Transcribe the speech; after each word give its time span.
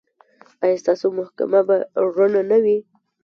ایا 0.63 0.79
ستاسو 0.83 1.07
محکمه 1.19 1.61
به 1.67 1.77
رڼه 2.15 2.41
نه 2.51 2.57
وي؟ 2.63 2.77